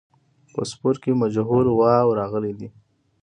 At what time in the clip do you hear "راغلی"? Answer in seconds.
2.19-2.53